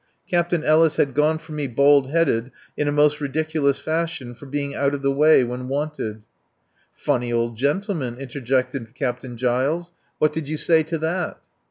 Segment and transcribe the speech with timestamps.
[0.27, 4.73] Captain Ellis had gone for me bald headed in a most ridiculous fashion for being
[4.73, 6.23] out of the way when wanted.
[6.91, 9.93] "Funny old gentleman," interjected Captain Giles.
[10.17, 11.39] "What did you say to that?"